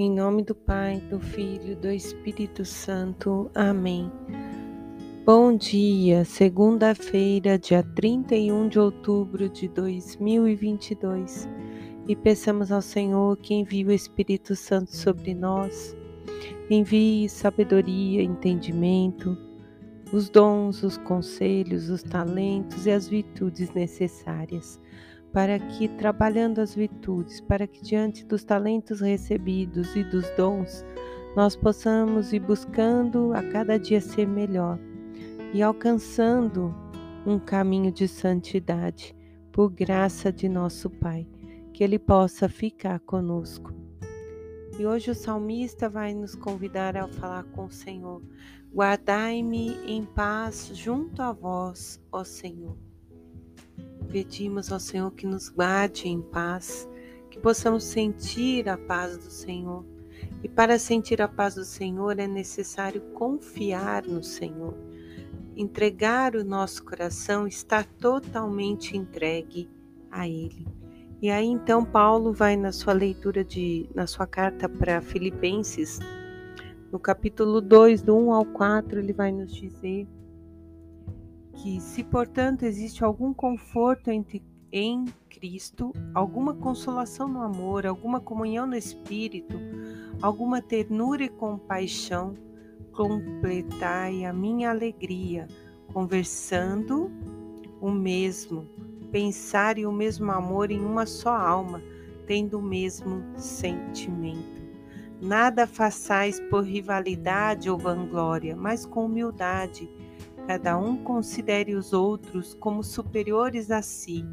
Em 0.00 0.08
nome 0.08 0.44
do 0.44 0.54
Pai, 0.54 1.00
do 1.10 1.18
Filho 1.18 1.74
do 1.74 1.90
Espírito 1.90 2.64
Santo. 2.64 3.50
Amém. 3.52 4.08
Bom 5.26 5.56
dia, 5.56 6.24
segunda-feira, 6.24 7.58
dia 7.58 7.82
31 7.82 8.68
de 8.68 8.78
outubro 8.78 9.48
de 9.48 9.66
2022. 9.66 11.48
E 12.06 12.14
peçamos 12.14 12.70
ao 12.70 12.80
Senhor 12.80 13.36
que 13.38 13.52
envie 13.52 13.84
o 13.84 13.90
Espírito 13.90 14.54
Santo 14.54 14.94
sobre 14.94 15.34
nós, 15.34 15.96
envie 16.70 17.28
sabedoria, 17.28 18.22
entendimento, 18.22 19.36
os 20.12 20.30
dons, 20.30 20.84
os 20.84 20.96
conselhos, 20.96 21.90
os 21.90 22.04
talentos 22.04 22.86
e 22.86 22.92
as 22.92 23.08
virtudes 23.08 23.74
necessárias 23.74 24.80
para 25.32 25.58
que, 25.58 25.88
trabalhando 25.88 26.60
as 26.60 26.74
virtudes, 26.74 27.40
para 27.40 27.66
que 27.66 27.82
diante 27.82 28.24
dos 28.24 28.44
talentos 28.44 29.00
recebidos 29.00 29.94
e 29.94 30.02
dos 30.02 30.28
dons, 30.36 30.84
nós 31.36 31.54
possamos 31.54 32.32
ir 32.32 32.40
buscando 32.40 33.32
a 33.32 33.42
cada 33.42 33.78
dia 33.78 34.00
ser 34.00 34.26
melhor 34.26 34.78
e 35.52 35.62
alcançando 35.62 36.74
um 37.26 37.38
caminho 37.38 37.92
de 37.92 38.08
santidade, 38.08 39.14
por 39.52 39.70
graça 39.70 40.32
de 40.32 40.48
nosso 40.48 40.88
Pai, 40.88 41.26
que 41.72 41.82
Ele 41.82 41.98
possa 41.98 42.48
ficar 42.48 43.00
conosco. 43.00 43.72
E 44.78 44.86
hoje 44.86 45.10
o 45.10 45.14
salmista 45.14 45.88
vai 45.88 46.14
nos 46.14 46.36
convidar 46.36 46.96
a 46.96 47.08
falar 47.08 47.42
com 47.44 47.64
o 47.64 47.70
Senhor. 47.70 48.22
Guardai-me 48.72 49.76
em 49.84 50.04
paz 50.04 50.70
junto 50.72 51.20
a 51.20 51.32
vós, 51.32 52.00
ó 52.12 52.22
Senhor. 52.22 52.87
Pedimos 54.10 54.72
ao 54.72 54.80
Senhor 54.80 55.10
que 55.12 55.26
nos 55.26 55.48
guarde 55.48 56.08
em 56.08 56.20
paz, 56.20 56.88
que 57.30 57.38
possamos 57.38 57.84
sentir 57.84 58.68
a 58.68 58.76
paz 58.76 59.18
do 59.18 59.30
Senhor. 59.30 59.84
E 60.42 60.48
para 60.48 60.78
sentir 60.78 61.20
a 61.20 61.28
paz 61.28 61.54
do 61.54 61.64
Senhor 61.64 62.18
é 62.18 62.26
necessário 62.26 63.00
confiar 63.14 64.04
no 64.04 64.22
Senhor, 64.22 64.74
entregar 65.56 66.34
o 66.34 66.44
nosso 66.44 66.84
coração, 66.84 67.46
estar 67.46 67.84
totalmente 67.84 68.96
entregue 68.96 69.68
a 70.10 70.26
Ele. 70.26 70.66
E 71.20 71.30
aí 71.30 71.46
então 71.46 71.84
Paulo 71.84 72.32
vai 72.32 72.56
na 72.56 72.72
sua 72.72 72.92
leitura 72.92 73.44
de 73.44 73.88
na 73.94 74.06
sua 74.06 74.26
carta 74.26 74.68
para 74.68 75.00
Filipenses, 75.00 75.98
no 76.90 76.98
capítulo 76.98 77.60
2, 77.60 78.00
do 78.00 78.16
1 78.16 78.32
ao 78.32 78.46
4, 78.46 78.98
ele 78.98 79.12
vai 79.12 79.30
nos 79.30 79.52
dizer 79.52 80.08
que, 81.58 81.80
se 81.80 82.04
portanto 82.04 82.62
existe 82.62 83.04
algum 83.04 83.34
conforto 83.34 84.10
entre, 84.10 84.42
em 84.70 85.04
Cristo, 85.28 85.92
alguma 86.14 86.54
consolação 86.54 87.26
no 87.26 87.42
amor, 87.42 87.86
alguma 87.86 88.20
comunhão 88.20 88.66
no 88.66 88.76
Espírito, 88.76 89.58
alguma 90.22 90.62
ternura 90.62 91.24
e 91.24 91.28
compaixão, 91.28 92.34
completai 92.92 94.24
a 94.24 94.32
minha 94.32 94.70
alegria, 94.70 95.48
conversando 95.92 97.10
o 97.80 97.90
mesmo, 97.90 98.66
pensar 99.10 99.78
e 99.78 99.86
o 99.86 99.92
mesmo 99.92 100.30
amor 100.30 100.70
em 100.70 100.80
uma 100.80 101.06
só 101.06 101.34
alma, 101.34 101.82
tendo 102.26 102.58
o 102.58 102.62
mesmo 102.62 103.24
sentimento. 103.36 104.58
Nada 105.20 105.66
façais 105.66 106.38
por 106.48 106.62
rivalidade 106.62 107.68
ou 107.68 107.76
vanglória, 107.76 108.54
mas 108.54 108.86
com 108.86 109.06
humildade 109.06 109.88
cada 110.48 110.78
um 110.78 110.96
considere 110.96 111.74
os 111.74 111.92
outros 111.92 112.54
como 112.54 112.82
superiores 112.82 113.70
a 113.70 113.82
si 113.82 114.24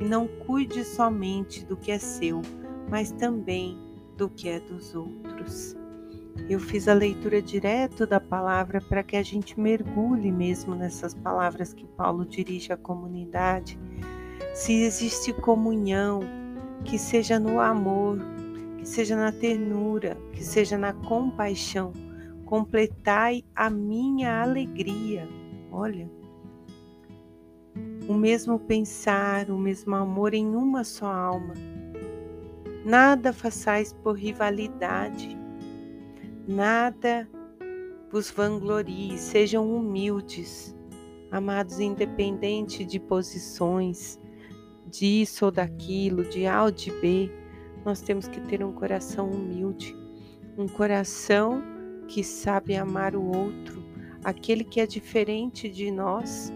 e 0.00 0.04
não 0.04 0.26
cuide 0.26 0.82
somente 0.82 1.64
do 1.64 1.76
que 1.76 1.92
é 1.92 1.98
seu, 2.00 2.42
mas 2.88 3.12
também 3.12 3.78
do 4.16 4.28
que 4.28 4.48
é 4.48 4.58
dos 4.58 4.96
outros. 4.96 5.76
Eu 6.48 6.58
fiz 6.58 6.88
a 6.88 6.92
leitura 6.92 7.40
direto 7.40 8.04
da 8.04 8.18
palavra 8.18 8.80
para 8.80 9.04
que 9.04 9.14
a 9.14 9.22
gente 9.22 9.60
mergulhe 9.60 10.32
mesmo 10.32 10.74
nessas 10.74 11.14
palavras 11.14 11.72
que 11.72 11.86
Paulo 11.86 12.26
dirige 12.26 12.72
à 12.72 12.76
comunidade. 12.76 13.78
Se 14.52 14.72
existe 14.72 15.32
comunhão, 15.32 16.18
que 16.84 16.98
seja 16.98 17.38
no 17.38 17.60
amor, 17.60 18.18
que 18.76 18.88
seja 18.88 19.14
na 19.14 19.30
ternura, 19.30 20.18
que 20.32 20.42
seja 20.42 20.76
na 20.76 20.92
compaixão, 20.92 21.92
completai 22.44 23.44
a 23.54 23.70
minha 23.70 24.42
alegria 24.42 25.28
Olha, 25.70 26.10
o 28.08 28.14
mesmo 28.14 28.58
pensar, 28.58 29.50
o 29.50 29.58
mesmo 29.58 29.94
amor 29.94 30.34
em 30.34 30.54
uma 30.54 30.82
só 30.82 31.06
alma. 31.06 31.54
Nada 32.84 33.32
façais 33.32 33.92
por 33.92 34.16
rivalidade, 34.16 35.38
nada 36.48 37.28
vos 38.10 38.30
vanglorie, 38.30 39.16
sejam 39.18 39.70
humildes, 39.70 40.74
amados, 41.30 41.78
independente 41.78 42.84
de 42.84 42.98
posições, 42.98 44.18
disso 44.90 45.44
ou 45.44 45.50
daquilo, 45.50 46.24
de 46.24 46.46
A 46.46 46.64
ou 46.64 46.70
de 46.70 46.90
B, 46.90 47.30
nós 47.84 48.00
temos 48.00 48.26
que 48.26 48.40
ter 48.40 48.64
um 48.64 48.72
coração 48.72 49.30
humilde, 49.30 49.96
um 50.58 50.66
coração 50.66 51.62
que 52.08 52.24
sabe 52.24 52.74
amar 52.74 53.14
o 53.14 53.24
outro, 53.24 53.69
aquele 54.24 54.64
que 54.64 54.80
é 54.80 54.86
diferente 54.86 55.68
de 55.68 55.90
nós. 55.90 56.52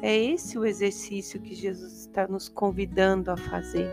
É 0.00 0.16
esse 0.16 0.58
o 0.58 0.64
exercício 0.64 1.40
que 1.40 1.54
Jesus 1.54 1.92
está 2.00 2.26
nos 2.26 2.48
convidando 2.48 3.30
a 3.30 3.36
fazer. 3.36 3.88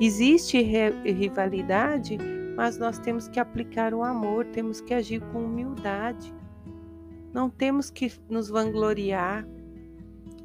Existe 0.00 0.60
rivalidade, 0.60 2.18
mas 2.56 2.76
nós 2.76 2.98
temos 2.98 3.28
que 3.28 3.40
aplicar 3.40 3.94
o 3.94 4.02
amor, 4.02 4.46
temos 4.46 4.80
que 4.80 4.92
agir 4.92 5.20
com 5.32 5.44
humildade. 5.44 6.34
Não 7.32 7.48
temos 7.48 7.90
que 7.90 8.12
nos 8.28 8.50
vangloriar, 8.50 9.46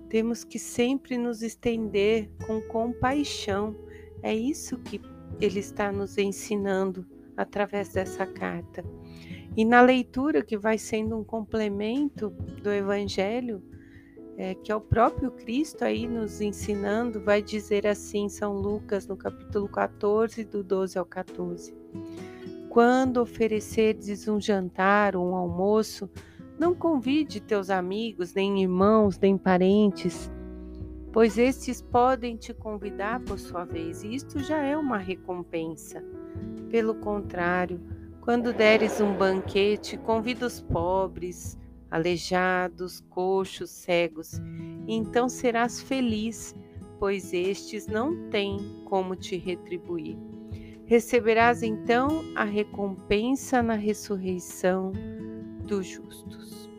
temos 0.09 0.43
que 0.43 0.57
sempre 0.57 1.17
nos 1.17 1.41
estender 1.41 2.29
com 2.45 2.61
compaixão. 2.61 3.75
É 4.23 4.33
isso 4.33 4.77
que 4.77 5.01
ele 5.41 5.59
está 5.59 5.91
nos 5.91 6.17
ensinando 6.17 7.05
através 7.35 7.89
dessa 7.89 8.25
carta. 8.25 8.85
E 9.57 9.65
na 9.65 9.81
leitura, 9.81 10.43
que 10.43 10.55
vai 10.55 10.77
sendo 10.77 11.17
um 11.17 11.23
complemento 11.23 12.29
do 12.61 12.71
Evangelho, 12.71 13.59
é, 14.37 14.53
que 14.53 14.71
é 14.71 14.75
o 14.75 14.79
próprio 14.79 15.31
Cristo 15.31 15.83
aí 15.83 16.07
nos 16.07 16.39
ensinando, 16.39 17.19
vai 17.19 17.41
dizer 17.41 17.87
assim, 17.87 18.29
São 18.29 18.53
Lucas, 18.53 19.07
no 19.07 19.17
capítulo 19.17 19.67
14, 19.67 20.43
do 20.43 20.63
12 20.63 20.99
ao 20.99 21.05
14. 21.05 21.75
Quando 22.69 23.17
oferecerdes 23.17 24.27
um 24.27 24.39
jantar 24.39 25.15
ou 25.15 25.27
um 25.27 25.35
almoço, 25.35 26.07
não 26.59 26.75
convide 26.75 27.41
teus 27.41 27.71
amigos, 27.71 28.35
nem 28.35 28.61
irmãos, 28.61 29.17
nem 29.17 29.39
parentes, 29.39 30.31
pois 31.11 31.35
estes 31.35 31.81
podem 31.81 32.37
te 32.37 32.53
convidar 32.53 33.21
por 33.21 33.39
sua 33.39 33.65
vez, 33.65 34.03
e 34.03 34.13
isto 34.13 34.37
já 34.37 34.61
é 34.61 34.77
uma 34.77 34.99
recompensa. 34.99 36.03
Pelo 36.69 36.93
contrário, 36.93 37.81
quando 38.27 38.51
deres 38.51 38.99
um 38.99 39.13
banquete, 39.13 39.95
convida 39.95 40.45
os 40.45 40.59
pobres, 40.59 41.57
aleijados, 41.89 42.99
coxos, 43.09 43.69
cegos, 43.69 44.33
então 44.85 45.29
serás 45.29 45.79
feliz, 45.81 46.53
pois 46.99 47.31
estes 47.31 47.87
não 47.87 48.29
têm 48.29 48.83
como 48.83 49.15
te 49.15 49.37
retribuir. 49.37 50.17
Receberás 50.85 51.63
então 51.63 52.21
a 52.35 52.43
recompensa 52.43 53.63
na 53.63 53.75
ressurreição 53.75 54.91
dos 55.63 55.87
justos. 55.87 56.69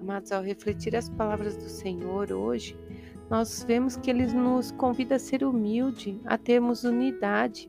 Amados, 0.00 0.32
ao 0.32 0.42
refletir 0.42 0.96
as 0.96 1.10
palavras 1.10 1.58
do 1.58 1.68
Senhor 1.68 2.32
hoje, 2.32 2.74
nós 3.28 3.62
vemos 3.68 3.98
que 3.98 4.08
Ele 4.08 4.26
nos 4.28 4.70
convida 4.72 5.16
a 5.16 5.18
ser 5.18 5.44
humilde, 5.44 6.18
a 6.24 6.38
termos 6.38 6.84
unidade 6.84 7.68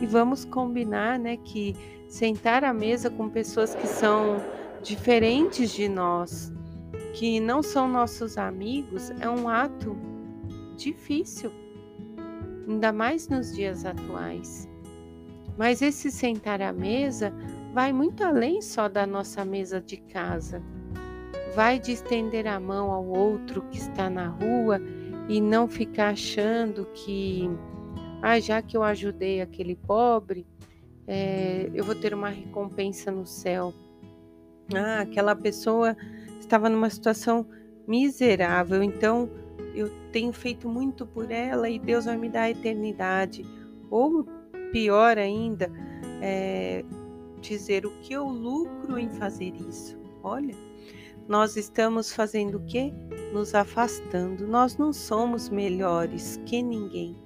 e 0.00 0.06
vamos 0.06 0.44
combinar, 0.44 1.18
né, 1.18 1.36
que 1.36 1.74
sentar 2.08 2.64
à 2.64 2.72
mesa 2.72 3.10
com 3.10 3.28
pessoas 3.28 3.74
que 3.74 3.86
são 3.86 4.36
diferentes 4.82 5.72
de 5.72 5.88
nós, 5.88 6.52
que 7.14 7.40
não 7.40 7.62
são 7.62 7.88
nossos 7.88 8.36
amigos, 8.36 9.10
é 9.20 9.28
um 9.28 9.48
ato 9.48 9.96
difícil, 10.76 11.50
ainda 12.68 12.92
mais 12.92 13.28
nos 13.28 13.54
dias 13.54 13.84
atuais. 13.84 14.68
Mas 15.56 15.80
esse 15.80 16.10
sentar 16.10 16.60
à 16.60 16.72
mesa 16.72 17.32
vai 17.72 17.92
muito 17.92 18.22
além 18.22 18.60
só 18.60 18.88
da 18.88 19.06
nossa 19.06 19.44
mesa 19.44 19.80
de 19.80 19.96
casa. 19.96 20.62
Vai 21.54 21.78
de 21.78 21.92
estender 21.92 22.46
a 22.46 22.58
mão 22.58 22.90
ao 22.90 23.06
outro 23.06 23.62
que 23.70 23.78
está 23.78 24.10
na 24.10 24.26
rua 24.26 24.80
e 25.28 25.40
não 25.40 25.68
ficar 25.68 26.10
achando 26.10 26.86
que 26.92 27.48
ah, 28.26 28.40
já 28.40 28.62
que 28.62 28.74
eu 28.74 28.82
ajudei 28.82 29.42
aquele 29.42 29.76
pobre, 29.76 30.46
é, 31.06 31.70
eu 31.74 31.84
vou 31.84 31.94
ter 31.94 32.14
uma 32.14 32.30
recompensa 32.30 33.12
no 33.12 33.26
céu. 33.26 33.74
Ah, 34.74 35.00
aquela 35.00 35.36
pessoa 35.36 35.94
estava 36.40 36.70
numa 36.70 36.88
situação 36.88 37.46
miserável, 37.86 38.82
então 38.82 39.28
eu 39.74 39.90
tenho 40.10 40.32
feito 40.32 40.66
muito 40.70 41.06
por 41.06 41.30
ela 41.30 41.68
e 41.68 41.78
Deus 41.78 42.06
vai 42.06 42.16
me 42.16 42.30
dar 42.30 42.44
a 42.44 42.50
eternidade. 42.50 43.44
Ou 43.90 44.24
pior 44.72 45.18
ainda, 45.18 45.70
é, 46.22 46.82
dizer 47.42 47.84
o 47.84 47.90
que 48.00 48.14
eu 48.14 48.26
lucro 48.26 48.98
em 48.98 49.10
fazer 49.10 49.52
isso. 49.68 49.98
Olha, 50.22 50.54
nós 51.28 51.58
estamos 51.58 52.10
fazendo 52.10 52.56
o 52.56 52.64
quê? 52.64 52.90
Nos 53.34 53.54
afastando. 53.54 54.48
Nós 54.48 54.78
não 54.78 54.94
somos 54.94 55.50
melhores 55.50 56.40
que 56.46 56.62
ninguém. 56.62 57.22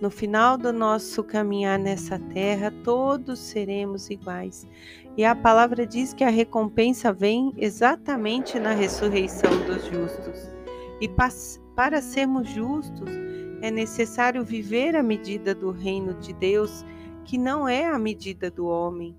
No 0.00 0.10
final 0.10 0.56
do 0.56 0.72
nosso 0.72 1.22
caminhar 1.22 1.78
nessa 1.78 2.18
terra, 2.18 2.72
todos 2.82 3.38
seremos 3.38 4.08
iguais. 4.08 4.66
E 5.16 5.24
a 5.24 5.34
palavra 5.34 5.86
diz 5.86 6.14
que 6.14 6.24
a 6.24 6.30
recompensa 6.30 7.12
vem 7.12 7.52
exatamente 7.56 8.58
na 8.58 8.72
ressurreição 8.72 9.50
dos 9.66 9.84
justos. 9.86 10.48
E 11.00 11.08
para 11.76 12.00
sermos 12.00 12.48
justos, 12.48 13.10
é 13.60 13.70
necessário 13.70 14.42
viver 14.42 14.96
a 14.96 15.02
medida 15.02 15.54
do 15.54 15.70
reino 15.70 16.14
de 16.14 16.32
Deus, 16.32 16.84
que 17.24 17.36
não 17.36 17.68
é 17.68 17.86
a 17.86 17.98
medida 17.98 18.50
do 18.50 18.66
homem, 18.66 19.14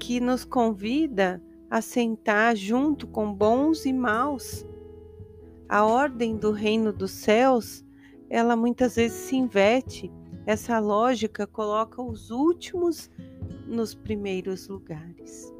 que 0.00 0.18
nos 0.18 0.44
convida 0.44 1.40
a 1.70 1.80
sentar 1.80 2.56
junto 2.56 3.06
com 3.06 3.32
bons 3.32 3.86
e 3.86 3.92
maus. 3.92 4.66
A 5.68 5.84
ordem 5.84 6.36
do 6.36 6.50
reino 6.50 6.92
dos 6.92 7.12
céus 7.12 7.84
ela 8.30 8.54
muitas 8.54 8.94
vezes 8.94 9.18
se 9.18 9.36
inverte. 9.36 10.10
Essa 10.46 10.78
lógica 10.78 11.46
coloca 11.48 12.00
os 12.00 12.30
últimos 12.30 13.10
nos 13.66 13.92
primeiros 13.92 14.68
lugares. 14.68 15.52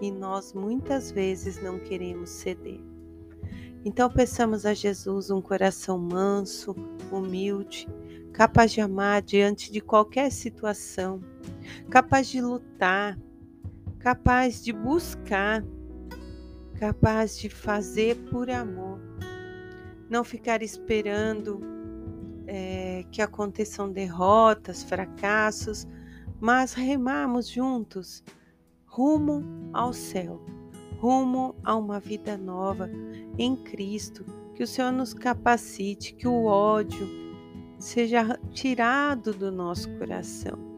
E 0.00 0.10
nós 0.10 0.52
muitas 0.52 1.12
vezes 1.12 1.62
não 1.62 1.78
queremos 1.78 2.30
ceder. 2.30 2.80
Então 3.84 4.10
peçamos 4.10 4.66
a 4.66 4.74
Jesus 4.74 5.30
um 5.30 5.40
coração 5.40 5.98
manso, 5.98 6.74
humilde, 7.10 7.88
capaz 8.32 8.72
de 8.72 8.80
amar 8.80 9.22
diante 9.22 9.72
de 9.72 9.80
qualquer 9.80 10.30
situação, 10.30 11.20
capaz 11.88 12.28
de 12.28 12.40
lutar, 12.40 13.18
capaz 13.98 14.62
de 14.62 14.72
buscar, 14.72 15.64
capaz 16.78 17.38
de 17.38 17.48
fazer 17.48 18.16
por 18.30 18.50
amor. 18.50 19.00
Não 20.10 20.24
ficar 20.24 20.62
esperando 20.62 21.79
é, 22.46 23.04
que 23.10 23.22
aconteçam 23.22 23.90
derrotas, 23.90 24.82
fracassos, 24.82 25.86
mas 26.40 26.72
remarmos 26.72 27.48
juntos 27.48 28.24
rumo 28.86 29.44
ao 29.72 29.92
céu, 29.92 30.40
rumo 30.98 31.54
a 31.64 31.76
uma 31.76 32.00
vida 32.00 32.36
nova 32.36 32.90
em 33.38 33.56
Cristo. 33.56 34.24
Que 34.54 34.64
o 34.64 34.66
Senhor 34.66 34.92
nos 34.92 35.14
capacite, 35.14 36.14
que 36.14 36.28
o 36.28 36.44
ódio 36.44 37.08
seja 37.78 38.38
tirado 38.52 39.32
do 39.32 39.50
nosso 39.50 39.88
coração 39.96 40.70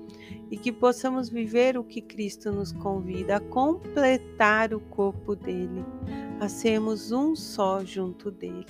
e 0.52 0.56
que 0.56 0.70
possamos 0.70 1.30
viver 1.30 1.78
o 1.78 1.82
que 1.82 2.00
Cristo 2.00 2.52
nos 2.52 2.72
convida 2.72 3.36
a 3.36 3.40
completar 3.40 4.74
o 4.74 4.80
corpo 4.80 5.34
dele, 5.34 5.82
a 6.38 6.48
sermos 6.48 7.10
um 7.10 7.34
só 7.34 7.82
junto 7.82 8.30
dele. 8.30 8.66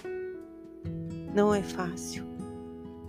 Não 1.35 1.53
é 1.53 1.63
fácil, 1.63 2.25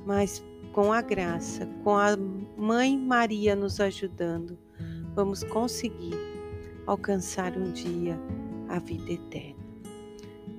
mas 0.05 0.43
com 0.71 0.91
a 0.91 1.01
graça, 1.01 1.67
com 1.83 1.95
a 1.95 2.17
Mãe 2.57 2.97
Maria 2.97 3.55
nos 3.55 3.79
ajudando, 3.79 4.57
vamos 5.15 5.43
conseguir 5.43 6.15
alcançar 6.85 7.55
um 7.57 7.71
dia 7.71 8.19
a 8.69 8.79
vida 8.79 9.13
eterna. 9.13 9.63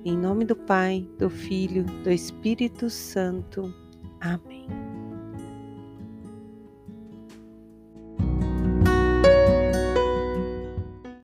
Em 0.03 0.17
nome 0.17 0.45
do 0.45 0.55
Pai, 0.55 1.07
do 1.17 1.29
Filho, 1.29 1.83
do 2.03 2.11
Espírito 2.11 2.89
Santo. 2.89 3.73
Amém. 4.21 4.94